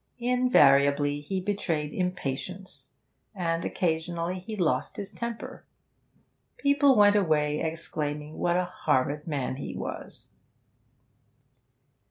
[0.17, 2.93] Invariably he betrayed impatience,
[3.35, 5.63] and occasionally he lost his temper;
[6.57, 10.29] people went away exclaiming what a horrid man he was!